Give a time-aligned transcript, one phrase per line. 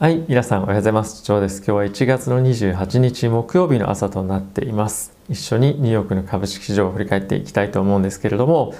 [0.00, 1.22] はい、皆さんおはようございます。
[1.22, 1.58] 長です。
[1.58, 5.12] 今日は1月の28日木曜日の朝となっています。
[5.28, 8.74] 一緒にニューヨークの株式市場を振り返っていきたいと思うんですけれども、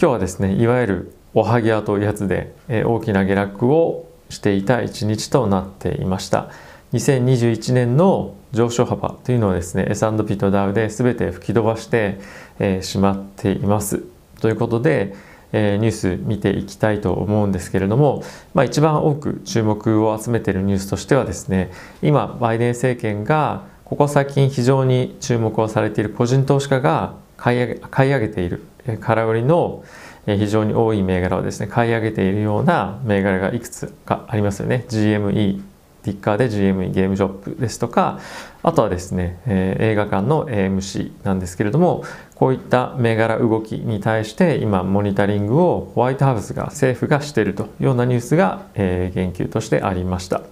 [0.00, 6.48] 今日はですね、いわゆるおはぎ屋というやつで、え大きな下落をしていた一日となっていました。
[6.94, 12.18] 2021年の上昇幅というのをですね、S&P とダウで全て吹き飛ばして、
[12.58, 14.02] えしまっています。
[14.40, 15.14] ということで、
[15.56, 21.70] えニュース見ていきたいと思うんですけれども、まあ、一番多く注目を集めているニュースとしてはですね
[22.02, 28.64] 今バイデン政権がここ最近非常に注目をされている個人投資家が買い上げ買い上げている
[29.00, 29.84] 空売りの
[30.26, 34.84] 非常に多い銘柄をですね買い上げているような銘柄がいくつかありますよね。
[34.88, 35.73] GME
[36.04, 38.20] ティッカーで GME ゲームショップですとか
[38.62, 42.04] あとはですね、えー、映画館の AMC なんですけれども
[42.34, 50.42] こういった銘柄動きに対して今モニタリングをホワイトハウスが政府がしているというようなニュースが、えー、言及としてありました。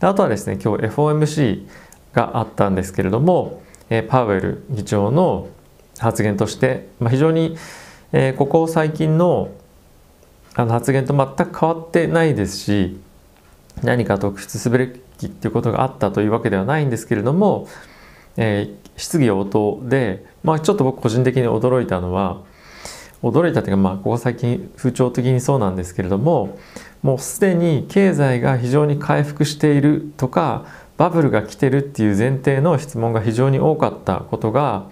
[0.00, 1.68] であとはですね今日 FOMC
[2.12, 5.48] があったんですけれども、えー、パウエル議長の
[5.98, 7.56] 発言として、まあ、非常に、
[8.12, 9.50] えー、ここ最近の
[10.56, 12.98] あの発言と全く変わってないですし
[13.82, 17.68] 何か特筆すべきっていうことがあったというわけではないんですけれども、
[18.36, 22.42] えー、質疑応答で、まあ、ちょっと僕個人的に驚いたのは
[23.22, 26.58] 驚いたというか、まあ、ここ最近風潮的にそうなんですけれども
[27.02, 34.90] もうすでに経済が非常に回復しているとかバブルが来てるっていう前提の質問が非常に多かったことが、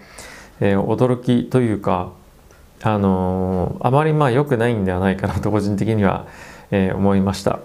[0.60, 2.12] えー、驚きというか、
[2.82, 6.26] あのー、あまりまあ良くないんではないかなと個人的には、
[6.70, 7.60] えー、思いました。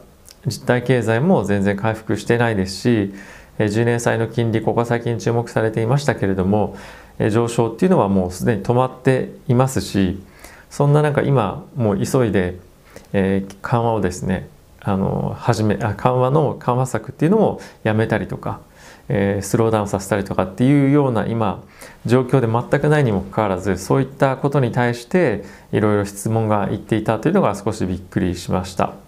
[0.45, 3.13] 実体経済も全然回復してないですし
[3.59, 6.75] 10年債の金利ここ最近注目されていましたけれども
[7.31, 10.21] 上昇っていうのはもうすでに止まっていますし
[10.69, 12.57] そんな中今もう急いで、
[13.13, 14.49] え、緩和をですね
[14.79, 18.59] あの始めあ緩和の緩和策っていうのをやめたりとか、
[19.07, 21.63] え、スローダウンさせたりとかっていうような今
[22.07, 29.02] 状況で全くないにもかかわらずそういったことに対していろいろ質問がいっていたというのが少しびっくりしました。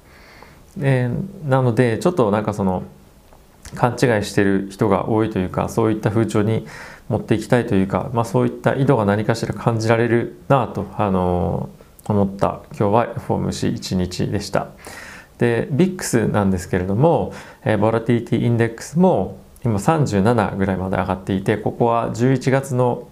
[0.81, 2.83] えー、なのでちょっとなんかその
[3.75, 6.67] 勘違いしてる人が多いというかそういった風潮に
[7.09, 14.69] 持っていきたいというか、まあ、そういった意図が何かしら感じられるなと、あのー、思った今日は FOMC1 日でした。
[15.37, 17.33] で VIX なんですけれども、
[17.63, 23.07] えー、ボラティティインデックスも今37ぐらいまで上がっていてここは11月の、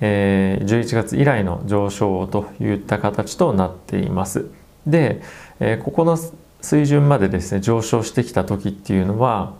[0.00, 4.46] えー、11月以来の上昇といった形となっています。
[4.86, 5.20] で、
[5.58, 6.16] えー、ここの
[6.62, 9.54] 水準までですね上昇してきた時っていうのは、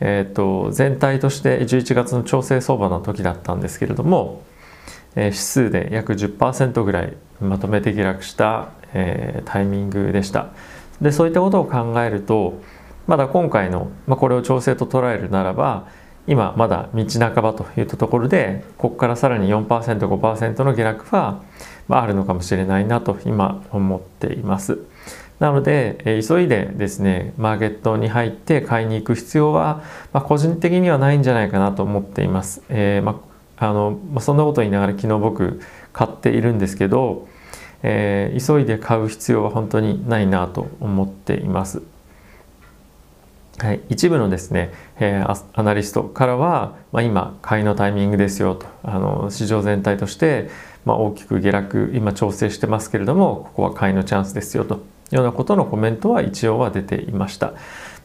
[0.00, 4.42] えーと、全体として11月の調整相場の時だったんですけれども、
[5.14, 10.48] えー、指数で約10%ぐらいまとめて下落した、えー、タイミングでした
[11.00, 12.60] でそういったことを考えると
[13.06, 15.88] まだ今回の、まあ、これを調整と捉えるならば
[16.28, 21.42] 今まだ道半ばといったところでここからさらに 4%5% の下落は、
[21.88, 24.78] あるのかもしれないなと今思っています。
[25.40, 29.82] なので、え急いでですねマーケットに入って買いに行く必要は、
[30.12, 32.62] まあ、個人的にはないんじゃないかなと思っています。
[32.68, 33.20] えー、ま
[33.60, 35.60] あのまあ、そんなこと言いながら昨日僕
[35.92, 37.26] 買っているんですけど、
[37.82, 41.82] えー、急いで買う必要は本当にないなと思っています。
[43.58, 50.48] はい、一部のですね、えー、アナリストからは、まあ、今買いのタイミングですよとあの市場全体として、
[50.84, 54.80] まあ、大きく下落今調整してますけれどもここは買いのチャンスですよと
[55.10, 57.52] ようなことのコメントは一応は出ていました。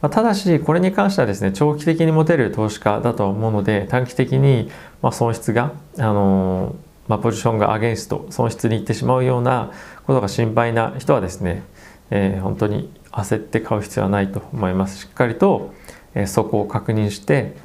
[0.01, 4.69] ま、ただし、これに関してはですね、長期的に持てる投資家だと思うので、短期的に
[5.01, 6.75] ま損失が、あの
[7.07, 9.71] まあ、ポジションがアゲンスト、損失にいってしまうような
[10.05, 11.63] ことが心配な人はですね、
[12.11, 14.99] えー、本当に焦って買う必要はないと思います。
[14.99, 15.73] しっかりと、
[16.15, 17.55] え、そこを確認して、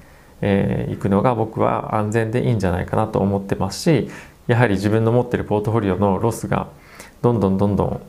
[0.40, 4.08] えー、行くのが僕は安全でいいんじゃないかなと思ってますし、
[4.46, 6.68] やはり自分の持ってるポートフォリオのロスが
[7.22, 8.00] どんどんどんどん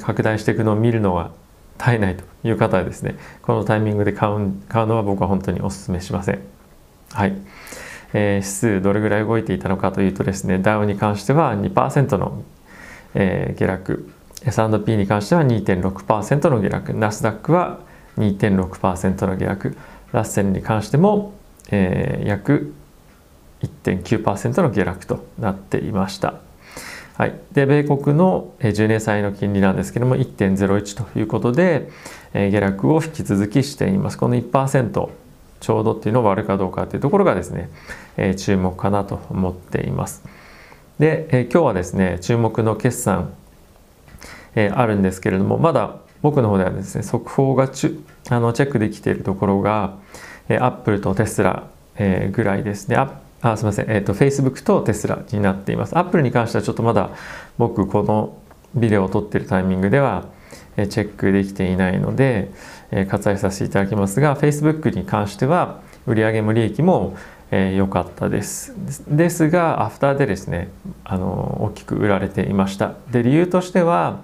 [0.00, 1.32] 拡大していくのを見るのは
[1.78, 6.40] 絶えないという方はですねこのタイミングで買う買うのは僕は本当にお勧めしません。
[7.12, 7.36] はい、
[8.12, 12.42] えー、指数どれぐらい動いていたのかというとですねダウに関しては2%の、
[13.14, 14.10] えー、下落
[14.44, 17.80] S&P に関しては2.6%の下落ナスダックは
[18.18, 19.76] 2.6%の下落
[20.12, 21.34] ラッセルに関しても、
[21.70, 22.74] えー、約
[23.62, 26.34] 1.9%の下落となっていました。
[27.16, 31.88] はい、で米国の10年債の金利なんですけども1.01ということで、
[32.32, 34.18] え下落を引き続きしています。
[34.18, 35.08] この1%
[35.60, 37.70] ちょうどっていうのを割るかどうかというところがですね、
[38.16, 40.24] え注目かなと思っています。
[40.98, 43.32] で、え今日はですね注目の決算、
[44.56, 47.96] えあるんですけれどもまだ僕の方ではですね速報がち
[48.28, 49.98] あのチェックできているところが、
[50.48, 52.96] え、アップルとテスラ、え、ぐらいですね。
[53.52, 55.96] あすみません、えーと、Facebook とテスラになっています。
[55.98, 57.10] アップルに関してはちょっとまだ
[57.58, 58.38] 僕この
[58.74, 60.24] ビデオを撮ってるタイミングでは
[60.76, 62.50] えチェックできていないので、
[62.90, 67.16] え、割愛させていただきますが Facebook に関しては売上も利益も
[67.50, 68.74] 良、えー、かったです。
[69.08, 70.70] ですがアフターでですね
[71.04, 72.94] あの大きく売られていました。
[73.10, 74.20] で理由としては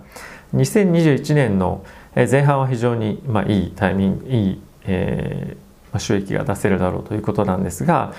[0.54, 1.84] 2021年の
[2.14, 8.14] 前半は非常に、まあ、いいタイミングいい、えー、収益が出せるだろうということなんですが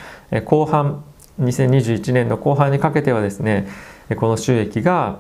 [0.46, 1.04] 後半
[1.40, 3.68] 2021年の後半にかけてはですね
[4.18, 5.20] この収益が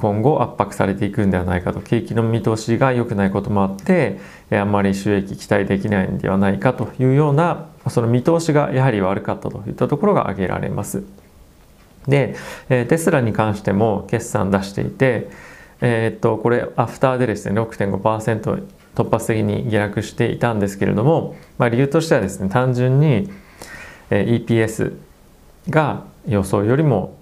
[0.00, 4.18] 今後圧迫されていくんではないかと景気の見通しが良くないこともあって
[4.50, 11.04] あんまり収益期待できないんではないかというようなその見通しがやはり悪かったといったところが挙げられます。
[12.08, 12.36] で
[12.68, 15.28] テスラに関しても決算出していて、
[15.80, 18.62] えー、っとこれアフターでですね6.5%
[18.96, 23.30] 突発的に下落していたんですけれども、まあ、理由としてはですね単純に
[24.10, 24.96] EPS
[25.70, 27.16] が予想よりも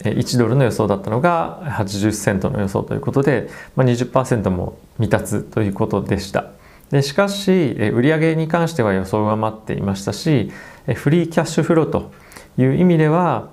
[0.00, 6.46] 1ドルの予想だったのが80セントの予想ということで、まあ、20%も未達ということでした。
[6.90, 10.50] でしかし売上に関しては予想が待っていましたし
[10.94, 12.10] フリーキャッシュフローと
[12.56, 13.50] いう意味では、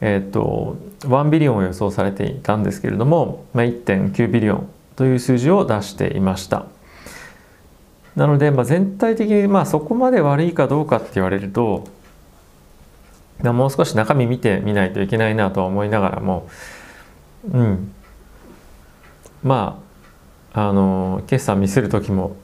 [0.00, 6.66] えーと、1ビリオンを予想されていたんですけれども、まあ、1.9ビリオンという数字を出していました。
[8.16, 11.88] なので、まあ、全体的にまあそこまで悪いかどうかって言われると
[13.42, 16.48] もう少し中身見てみないといけないなとは思いながらも
[17.50, 17.92] うん。
[19.42, 19.90] まあ
[20.52, 22.36] あの決算見せる時も、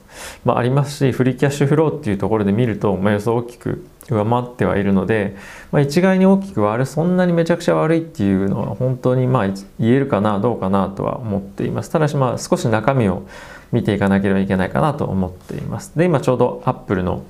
[0.45, 5.35] まあ、ありますしフリーキャッシュフローっていうところで見ると、まあ、予想大きく上回ってはいるので、
[5.73, 11.89] まあ、一概に大きく悪そんなにめちゃくちゃ悪いっていうのは本当にまあ言えるかなどうかなとは思っています。
[11.89, 13.23] ただしまあ少し中身を
[13.71, 17.23] 見ていかなければいけないかなと思っていますで今ちょうどアップルの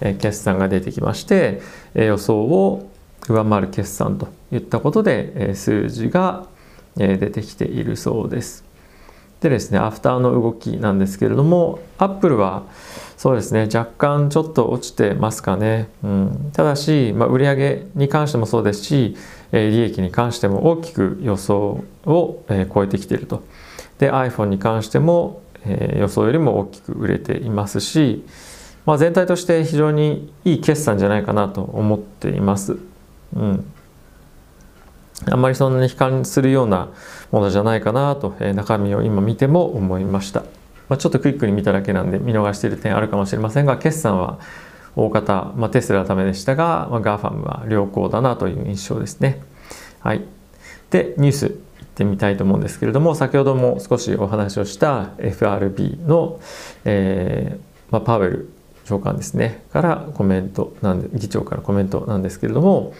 [0.00, 1.60] 決算が出てきまして
[1.94, 2.88] 予想を
[3.28, 6.46] 上回る決算といったことで数字が
[6.96, 8.64] 出てきているそうです。
[9.40, 12.62] でですね、アフターの動きなんですけれども、アップルは
[13.16, 15.88] そうですね、若干ちょっと落ちてますかね。
[16.04, 19.16] うん、ただし、まあ、売上に関してもそうですし、
[19.50, 23.42] 利益に関しても大きく予想を超えてきていると。
[23.98, 28.24] で、iPhone に関してもえ予想よりも大きく売れていますし、
[28.84, 32.78] まあ、全体として非常にいい決算じゃないかなと思っています。
[33.36, 33.72] うん、
[35.30, 36.88] あんまりそんなに悲観するような
[37.30, 40.40] ものじゃないかなと、えー、中身を今見ても思いました、
[40.88, 44.38] まあ、ちょっとクイックに見ただけなんで見逃している点あるかもしれませんが決算は
[44.96, 49.42] 大方、まあ、テスラはだめでしたが、まあ、 GAFAM は良好だなという印象ですね。
[50.00, 50.22] はい。
[50.90, 51.61] でニュース。
[51.92, 56.40] ってみたいと思うんですけれども先ほども少しお話をした FRB の、
[56.84, 58.50] えーまあ、パウエル
[58.86, 62.94] 長官ですねからコメントなんで議長からコメントなんですけれども、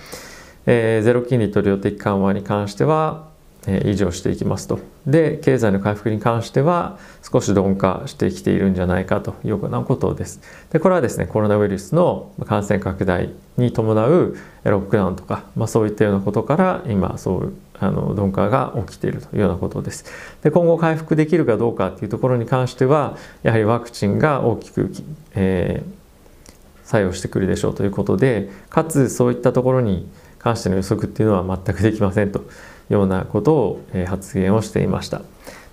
[0.67, 3.29] えー、ゼロ金利と量的緩和に関しては、
[3.67, 4.79] えー、維持をしていきますと。
[5.07, 10.41] で経済の回復に関しては少し鈍化してきているんじゃないかというようなことです。
[10.71, 20.05] でこれはですねコロナウイルスの感染拡大に伴うロックダウンとか、まあ、そういったようなことから今そうあの鈍化が起きているというようなことです。
[20.43, 24.93] で今後回復できるかどうかっていうところに関してはやはりワクチンが大きく、
[25.35, 30.09] えー、作用してくるでしょうということでかつそういったところに
[30.39, 32.43] 関しての予測っていうのは全くできませんとい
[32.91, 35.23] うようなことを、え、発言をしていました。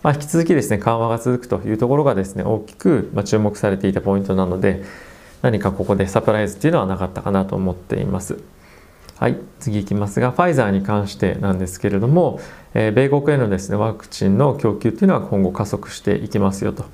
[0.02, 4.84] まあ、引き続きですね緩和が続くというところがですね大きく、ま、注目されていたポイントなので
[5.42, 8.40] 何かここでサプライズっていうのはなかったかなと思っています。
[9.20, 12.40] はい、次いきますが、ファイザーに関してなんですけれども、
[12.74, 16.86] えー、米国へのですね、ワクチンの供給というのは今後加速していきますよと。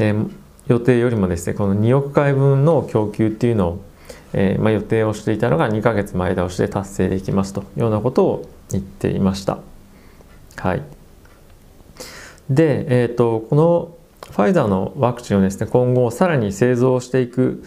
[0.00, 0.28] えー、
[0.66, 3.84] 予定よりもですね、この2億回分の供給っていうのを、
[4.32, 9.58] えー、まあ、予定をしていたのが2ヶ月前倒しで達成できますというようなことを言っていました。
[10.56, 10.82] はい。
[12.50, 13.96] で、えっ、と、この
[14.32, 17.62] ファイザーのワクチンをですね、今後さらに製造していく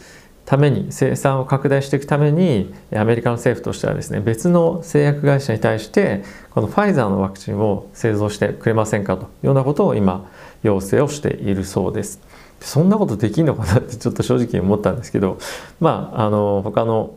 [0.49, 10.27] ために生産を拡大していくためにアメリカの政府としてはですね別の製薬会社に対してこのファイザーのワクチンを製造してくれませんかというようなことを今
[10.63, 12.19] 要請をしているそうです。
[12.61, 15.37] そんなことできんのかなってちょっと正直思ったんですけど
[15.79, 17.13] まああの他の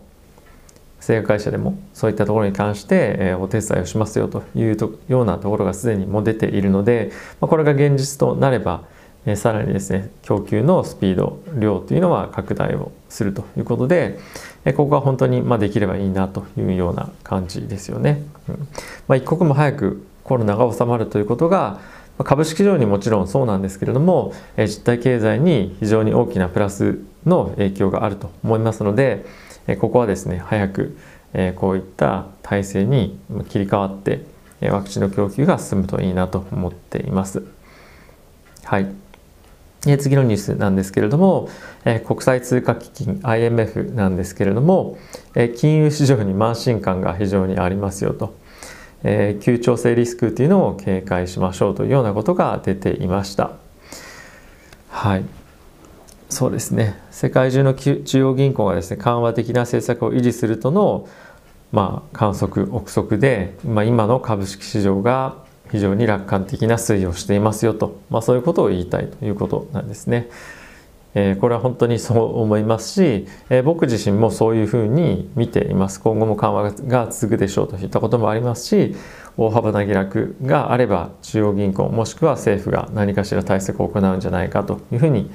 [1.00, 4.76] 製薬会社でもそういったところに関して、えお手伝いをしますよという
[5.08, 8.84] ようなところがすでにも出ているので、ま、これが現実となれば
[9.26, 14.19] えさらにですね供給のスピード量というのは拡大をするということで、
[14.64, 18.23] えここは本当にまできればいいなというような感じですよね。
[18.49, 18.55] うん
[19.09, 21.81] まあ、一刻も早くコロナが収まるということが、
[22.19, 29.25] 株式市場にもちろんそうなんですけれども実体経済に非常に大きなプラスの影響があると思いますので
[29.81, 30.97] ここはですね早く
[31.57, 34.25] こういった体制に切り替わって
[34.61, 37.43] ワクチンの供給が進むといいなと思っています。
[38.64, 38.87] はい。
[39.86, 41.48] え次のニュースなんですけれども、
[41.84, 44.96] え国際通貨基金 IMF なんですけれども、
[45.34, 48.34] え金融市場に慢心感が非常にありますよと。
[49.04, 53.52] え急調整リスクというのを警戒しましょうというようなことが出ていました。
[54.88, 55.24] はい。
[56.28, 56.98] そうですね。
[57.10, 61.08] 世界中の中央銀行がですね、緩和的な政策を維持するとの、
[61.72, 65.36] まあ、観測、憶測で、まあ、今の株式市場が
[65.73, 70.29] 非常に楽観的な推移をしていますよと、まあ、そういうことを言いたいということなんですね。
[71.14, 76.00] えー、これは本当にそう思いますし、えー、僕自身もそういうふうに見ています。
[76.00, 78.95] 今後も緩和が続くでしょうといったこともありますし、
[79.37, 85.31] 大幅な下落があれば中央銀行もしくは政府が何かしら対策を行うんじゃないかというふうに、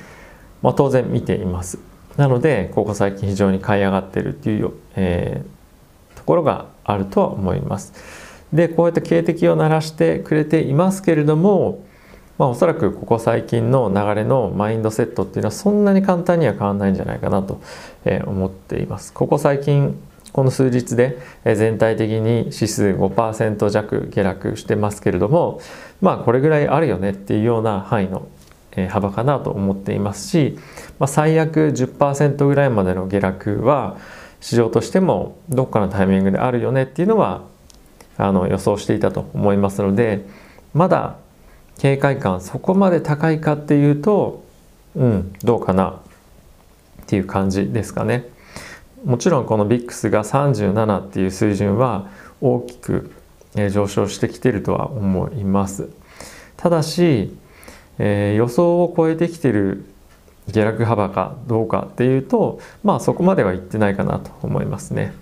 [0.62, 1.80] まあ、当然見ています。
[2.16, 8.27] なのでここ最近非常に買い上がっているという、えー、ところがあるとは思います。
[8.54, 11.86] でこうやって警笛を鳴らしてくれていますけれども
[12.38, 17.60] まあ、おそらくここ最近の流れのマインドセットっていうのはそんなに簡単には変わらないんじゃないかなと
[18.26, 19.12] 思っています。
[19.12, 20.00] ここ最近
[20.34, 25.62] この数日で全体的に指数5%弱下落してますけれども
[26.00, 28.28] まあこれぐらいあるよねっていうような範囲の
[28.90, 30.60] 幅かなと思っていますし、
[31.00, 33.98] まあ、最悪10%ぐらいまでの下落は
[34.40, 37.42] 市場としてもどっかのタイミングであるよねっていうのは
[38.18, 40.26] あの予想していたと思いますので
[40.74, 41.18] まだ
[41.78, 44.44] 警戒感そこまで高いかっていうと
[44.96, 48.28] うんどうかなっていう感じですかね。
[49.06, 52.10] もちろんこの VIX が37っていう水準は
[52.42, 53.12] 大きく
[53.56, 55.90] 上昇してきてるとは思います。
[56.58, 57.38] ただし、
[58.00, 59.86] えー、予想を超えてきてる
[60.50, 65.14] 下落幅かどうかっていうとまあそこまではいってないかなと思いますね。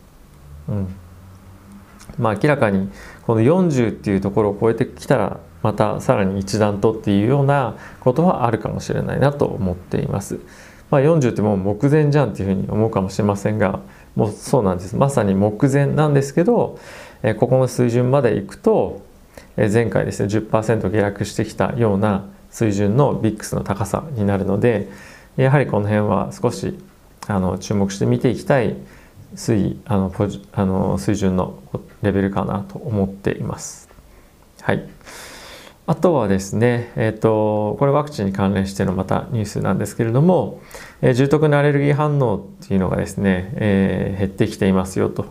[0.69, 0.95] うん、
[2.17, 2.89] まあ明らかに
[3.25, 10.39] この40っていうところを超えてきたらまたさらに一段とっていうようなことはあるかもしれないなと思っています。
[10.91, 13.79] まあ、40ってもう目前じゃんっていうふうに思うかもしれませんが
[14.15, 16.79] もうそうなんですまさに目前なんですけど、
[17.23, 19.01] えここの水準までいくと、
[19.57, 24.87] え前回ですね10%下落してきたような水準の VIX の高さになるので
[25.35, 26.77] やはりこの辺は少し
[27.27, 28.75] あの注目して見ていきたい
[29.35, 31.59] 水あのポジあの水準の
[32.01, 33.89] レベルかなと思っています。
[34.61, 34.87] はい
[35.87, 40.59] あとはですね、えーと、これワクチンに関連してのまたニュースなんですけれども、
[41.03, 45.25] えー、重篤なアレルギー反応っていうのがですね、えー、減ってきていますよと、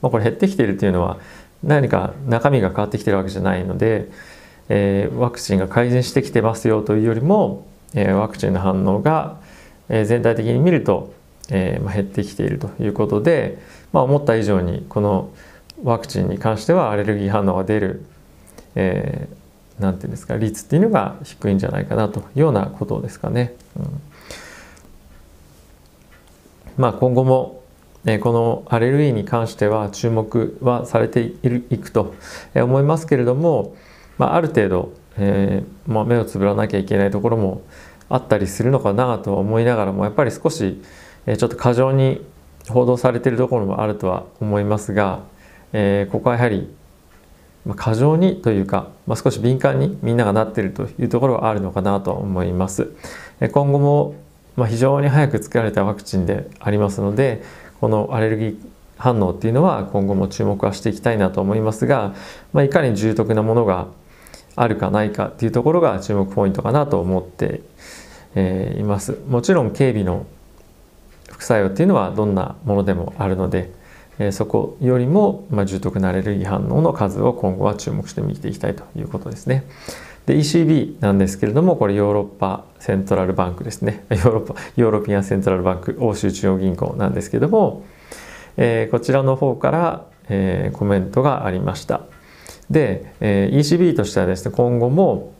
[0.00, 1.18] まあ、これ減ってきているというのは
[1.62, 4.08] 何か中身が変わってきてるわけじゃないので、
[4.70, 9.40] えー、ワクチンが改善してきてますよというよりも、え、ワクチンの反応が、
[9.90, 11.12] え、全体的に見ると、
[11.50, 13.58] えーまあ、減ってきているということで、
[13.92, 15.30] まあ、思った以上にこの
[15.82, 18.04] ワクチンに関してはアレルギー反応が出る、
[18.74, 23.54] えー、何て言うんですか率っていうのが低いんじゃないかなというようなことですかね。
[23.78, 24.00] うん、
[26.76, 27.58] まあ今後も
[28.06, 32.14] えこのアレルギーに関しては注目はされていくと
[32.54, 33.76] 思いますけれども、
[34.18, 37.62] まあ、ある程度、えーまあ、目をつぶらなきゃいけないところも
[38.08, 40.80] あったりするのかなとは思いながらもやっぱり少し、
[41.36, 42.24] ちょっと過剰に
[42.68, 45.20] 報道されているところもあるとは思いますが、
[45.72, 46.68] えー、ここはやはり
[47.68, 52.90] ま、過剰にというか、まあ、少し敏感にみんながなっているというところはあるのかなと思います。
[53.52, 54.14] 今後も
[54.56, 57.42] ま非常に早く作られたワクチンでありますので
[57.80, 58.56] このアレルギー
[58.96, 62.14] 反応っていうのは今後も注目はしていきたいなと思いますが、
[62.52, 63.86] まあ、いかに重篤なものが
[64.56, 67.60] あるかないかっていうところが注目ポイントかなと思って
[68.78, 69.16] います。
[69.28, 70.26] もちろん警備の
[71.38, 73.72] 副作用っていうのはどんなものでもあるので
[74.18, 79.64] えそこよりも、ま重篤なアレルギー反応の数を今後は注目して見ていきたいということですね。
[80.26, 87.84] で ECB なんですけれどもこれヨーロッパセントラルバンクですね ヨーロッパヨーロピアンセントラルバンク欧州中央銀行なんですけども、
[88.56, 92.02] え、こちらの方から、え、コメントがありました
[92.68, 95.32] で、え、ECB としてはですね今後も、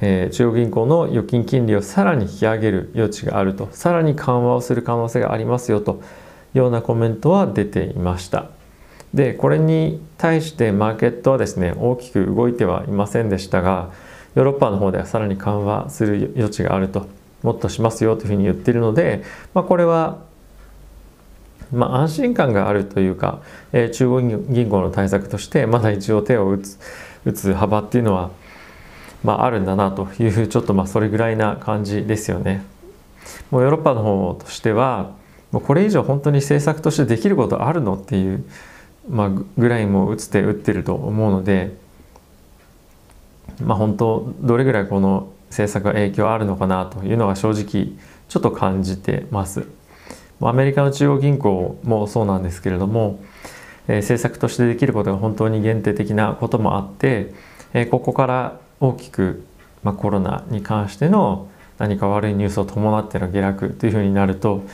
[0.00, 6.02] え、中央銀行の預金金利をさらに引き上げる余地があるとさらに緩和をする可能性がありますよと
[6.54, 8.50] いうようなコメントは出ていました。
[9.14, 13.90] でこれに対してマーケットはですね大きく動いてはいませんでしたが
[14.34, 17.08] ヨーロッパの方ではさらに緩和する余地があると
[17.42, 19.22] もっとしますよというふうに言っているので、
[19.54, 20.18] まあ、これは
[21.72, 23.40] まあ、安心感があるというか、
[23.72, 26.78] えー、中央銀行の対策としてまだ一応手を打つ
[27.24, 28.30] 打つ幅っていうのは、
[29.24, 32.64] まあ、あるんだなというちょっとまあそれぐらいな感じですよね。
[33.50, 35.12] もうヨーロッパの方としては
[35.52, 38.44] もうこれ以上本当に政策としてできることあるのっていう、
[39.08, 41.76] まあ、ぐらいもう打つ手打ってると思うので、
[43.62, 47.92] まあ、本当どれぐらいこの政策が影響あるのかなというのは正直
[48.28, 49.66] ちょっと感じてます。
[50.40, 53.20] アメリカの中央銀行もそうなんですけれども、
[53.88, 57.32] え政策としてできることが本当に限定的なこともあって、
[57.72, 59.44] えここから大きく、
[59.82, 64.64] まあ、コロナに関しての何か悪いニュースを伴っての下落というふうになると、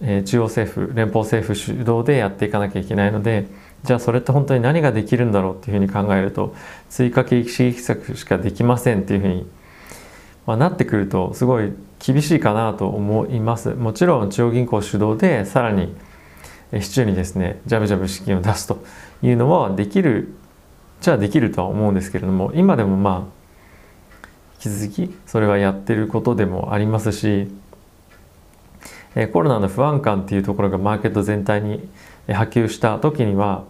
[0.00, 3.48] え中央政府連邦政府主導でやっていかなきゃいけないので
[3.82, 6.54] じゃあそれって本当に何ができるんだろうっていうふうに考えると
[6.88, 9.50] 追加景気刺激策しかできませんっていうふうに、
[10.46, 13.70] まあ、なってくるとすごい厳しいかなと思います。
[13.70, 15.92] もちろん中央銀行主導でさらに
[16.80, 18.84] 市中にですねジャブジャブ資金を出すと
[19.22, 20.32] いうのはできる
[21.00, 23.38] じゃできるとは思うんですけれども今でもまあ
[24.56, 27.48] 引き続きそれはやってることでもありますし
[29.14, 31.88] えコロナの不安感っていうところがマーケット全体に
[32.28, 33.64] 波及した時には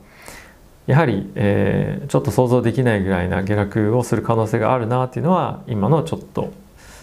[0.87, 6.51] やはり、えー、ちょっと想像できないぐらいな下落をする可能性があるなっていうのは今のちょっと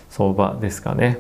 [0.10, 1.20] 相場ですかね。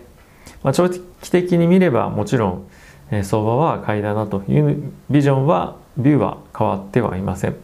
[0.63, 2.67] まあ、長期的に見ればもちろん、
[3.11, 7.55] えー、相場は買いだなというビジョンはビューは変わってはいません。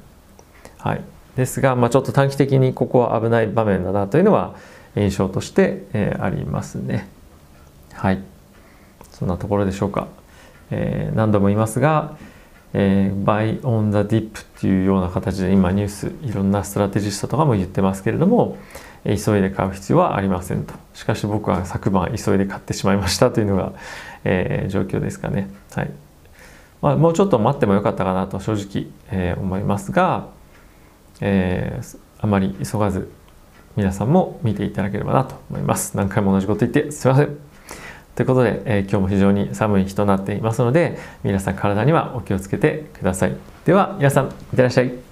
[0.77, 1.03] はい、
[1.35, 4.55] ですが、まあ、ちょっと短期的にここは危ない場面だなというのは
[4.95, 7.07] 印象として、えー、ありますね。
[7.93, 8.21] はい。
[9.11, 10.07] そんなところでしょうか。
[10.71, 12.17] えー、何度も言いますが、
[12.73, 18.57] えー、buy on the dip っていうような形で今ニュースいろんなストラテジストとかも言ってますけれども、
[19.03, 20.73] 急いで買う必要はありませんと。
[20.93, 23.73] しかし僕は昨晩急いで買ってしまいましたというのが、
[24.23, 25.49] えー、状況ですかね。
[25.73, 25.91] はい。
[26.81, 30.29] まあ、もうちょっと待ってもよかったかなと正直、えー、思いますが、
[31.21, 33.09] えー、あまり急がず
[33.75, 35.95] 皆さんも見ていただければなと思います。
[35.95, 37.37] 何回も同じこと言ってすいません。
[38.15, 43.35] ということで、えー、今日も非常に寒い日となっていますので皆さん体にはお気をつけてください。
[43.65, 45.10] では皆さんいってらっしゃい。